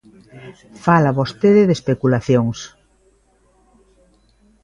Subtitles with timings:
[0.85, 2.59] Fala vostede de especulacións.